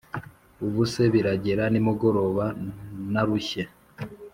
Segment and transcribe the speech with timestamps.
[0.65, 2.45] ubuse biragera nimugoroba
[3.13, 3.63] narushye